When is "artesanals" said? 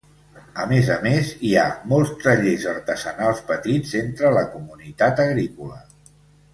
2.73-3.45